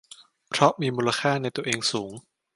[0.49, 2.11] เพราะมีมูลค่าในตัวเองสูง